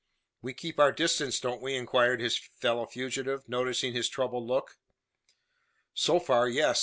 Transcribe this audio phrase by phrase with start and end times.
[0.41, 4.77] "We keep our distance, don't we?" inquired his fellow fugitive, noticing his troubled look.
[5.93, 6.79] "So far, yes.